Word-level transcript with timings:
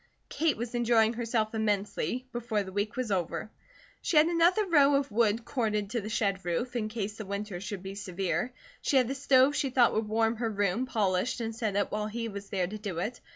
Kate 0.29 0.57
was 0.57 0.73
enjoying 0.73 1.13
herself 1.13 1.53
immensely, 1.53 2.25
before 2.31 2.63
the 2.63 2.71
week 2.71 2.95
was 2.95 3.11
over. 3.11 3.51
She 4.01 4.17
had 4.17 4.25
another 4.25 4.65
row 4.65 4.95
of 4.95 5.11
wood 5.11 5.45
corded 5.45 5.91
to 5.91 6.01
the 6.01 6.09
shed 6.09 6.43
roof, 6.43 6.75
in 6.75 6.87
case 6.89 7.17
the 7.17 7.25
winter 7.27 7.61
should 7.61 7.83
be 7.83 7.93
severe. 7.93 8.51
She 8.81 8.97
had 8.97 9.07
the 9.07 9.13
stove 9.13 9.53
she 9.55 9.69
thought 9.69 9.93
would 9.93 10.07
warm 10.07 10.37
her 10.37 10.49
room 10.49 10.87
polished 10.87 11.39
and 11.39 11.55
set 11.55 11.75
up 11.75 11.91
while 11.91 12.07
he 12.07 12.27
was 12.29 12.49
there 12.49 12.65
to 12.65 12.79
do 12.79 12.97
it. 12.97 13.21